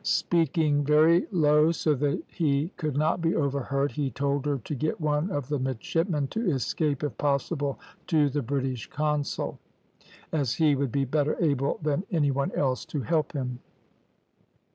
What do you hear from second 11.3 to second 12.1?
able than